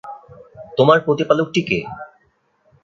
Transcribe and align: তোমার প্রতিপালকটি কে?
তোমার 0.77 0.97
প্রতিপালকটি 1.05 1.61
কে? 1.61 1.79